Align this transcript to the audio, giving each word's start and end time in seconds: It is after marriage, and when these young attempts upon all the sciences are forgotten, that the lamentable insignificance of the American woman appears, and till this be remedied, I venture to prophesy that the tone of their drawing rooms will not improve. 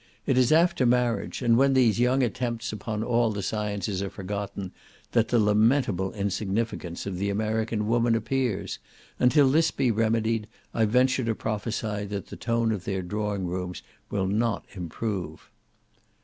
It 0.25 0.35
is 0.35 0.51
after 0.51 0.83
marriage, 0.87 1.43
and 1.43 1.55
when 1.57 1.73
these 1.73 1.99
young 1.99 2.23
attempts 2.23 2.73
upon 2.73 3.03
all 3.03 3.29
the 3.31 3.43
sciences 3.43 4.01
are 4.01 4.09
forgotten, 4.09 4.71
that 5.11 5.27
the 5.27 5.37
lamentable 5.37 6.11
insignificance 6.13 7.05
of 7.05 7.19
the 7.19 7.29
American 7.29 7.85
woman 7.85 8.15
appears, 8.15 8.79
and 9.19 9.31
till 9.31 9.51
this 9.51 9.69
be 9.69 9.91
remedied, 9.91 10.47
I 10.73 10.85
venture 10.85 11.23
to 11.25 11.35
prophesy 11.35 12.05
that 12.05 12.29
the 12.29 12.35
tone 12.35 12.71
of 12.71 12.85
their 12.85 13.03
drawing 13.03 13.45
rooms 13.45 13.83
will 14.09 14.25
not 14.25 14.65
improve. 14.71 15.51